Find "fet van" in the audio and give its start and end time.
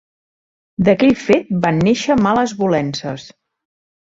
1.25-1.81